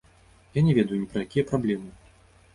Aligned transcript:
Я 0.55 0.63
не 0.67 0.73
ведаю 0.77 0.97
ні 1.03 1.09
пра 1.13 1.19
якія 1.27 1.45
праблемы! 1.53 1.95